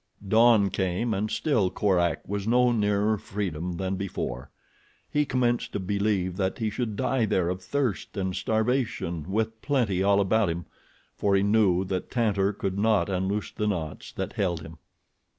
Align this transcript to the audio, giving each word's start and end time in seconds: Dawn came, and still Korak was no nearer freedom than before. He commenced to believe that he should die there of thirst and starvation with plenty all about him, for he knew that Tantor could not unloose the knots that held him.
Dawn 0.27 0.71
came, 0.71 1.13
and 1.13 1.29
still 1.29 1.69
Korak 1.69 2.27
was 2.27 2.47
no 2.47 2.71
nearer 2.71 3.19
freedom 3.19 3.73
than 3.73 3.97
before. 3.97 4.49
He 5.07 5.25
commenced 5.27 5.73
to 5.73 5.79
believe 5.79 6.37
that 6.37 6.57
he 6.57 6.71
should 6.71 6.95
die 6.95 7.25
there 7.25 7.49
of 7.49 7.61
thirst 7.61 8.17
and 8.17 8.35
starvation 8.35 9.29
with 9.31 9.61
plenty 9.61 10.01
all 10.01 10.19
about 10.19 10.49
him, 10.49 10.65
for 11.13 11.35
he 11.35 11.43
knew 11.43 11.85
that 11.85 12.09
Tantor 12.09 12.51
could 12.51 12.79
not 12.79 13.09
unloose 13.09 13.51
the 13.51 13.67
knots 13.67 14.11
that 14.13 14.33
held 14.33 14.61
him. 14.61 14.79